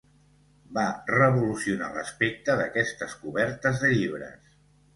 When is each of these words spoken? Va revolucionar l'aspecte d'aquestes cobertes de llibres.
Va 0.77 0.85
revolucionar 1.15 1.91
l'aspecte 1.99 2.57
d'aquestes 2.63 3.17
cobertes 3.27 3.87
de 3.87 3.95
llibres. 3.97 4.53